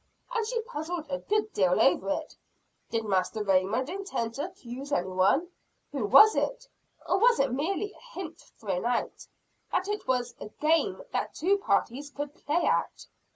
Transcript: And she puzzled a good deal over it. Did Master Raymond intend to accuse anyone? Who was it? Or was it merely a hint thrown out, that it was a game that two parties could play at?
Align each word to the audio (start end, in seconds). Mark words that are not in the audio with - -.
And 0.33 0.47
she 0.47 0.59
puzzled 0.63 1.05
a 1.11 1.19
good 1.19 1.53
deal 1.53 1.79
over 1.79 2.09
it. 2.09 2.35
Did 2.89 3.05
Master 3.05 3.43
Raymond 3.43 3.87
intend 3.87 4.33
to 4.33 4.45
accuse 4.45 4.91
anyone? 4.91 5.49
Who 5.91 6.07
was 6.07 6.35
it? 6.35 6.67
Or 7.07 7.19
was 7.19 7.39
it 7.39 7.53
merely 7.53 7.93
a 7.93 8.15
hint 8.19 8.39
thrown 8.59 8.83
out, 8.83 9.27
that 9.71 9.87
it 9.87 10.07
was 10.07 10.33
a 10.39 10.47
game 10.59 11.03
that 11.13 11.35
two 11.35 11.59
parties 11.59 12.09
could 12.09 12.33
play 12.33 12.65
at? 12.65 13.05